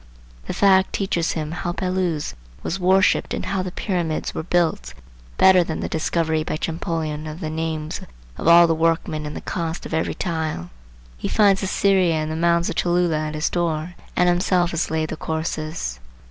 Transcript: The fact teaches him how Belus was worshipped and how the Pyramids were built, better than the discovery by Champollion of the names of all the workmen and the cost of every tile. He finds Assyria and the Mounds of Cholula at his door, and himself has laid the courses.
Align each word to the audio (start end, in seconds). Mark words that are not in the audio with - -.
The 0.47 0.53
fact 0.55 0.93
teaches 0.93 1.33
him 1.33 1.51
how 1.51 1.73
Belus 1.73 2.33
was 2.63 2.79
worshipped 2.79 3.35
and 3.35 3.45
how 3.45 3.61
the 3.61 3.71
Pyramids 3.71 4.33
were 4.33 4.41
built, 4.41 4.95
better 5.37 5.63
than 5.63 5.79
the 5.79 5.87
discovery 5.87 6.43
by 6.43 6.57
Champollion 6.59 7.27
of 7.27 7.39
the 7.39 7.51
names 7.51 8.01
of 8.35 8.47
all 8.47 8.65
the 8.65 8.73
workmen 8.73 9.27
and 9.27 9.35
the 9.35 9.41
cost 9.41 9.85
of 9.85 9.93
every 9.93 10.15
tile. 10.15 10.71
He 11.17 11.27
finds 11.27 11.61
Assyria 11.61 12.15
and 12.15 12.31
the 12.31 12.35
Mounds 12.35 12.67
of 12.67 12.77
Cholula 12.77 13.27
at 13.27 13.35
his 13.35 13.51
door, 13.51 13.93
and 14.15 14.27
himself 14.27 14.71
has 14.71 14.89
laid 14.89 15.09
the 15.09 15.17
courses. 15.17 15.99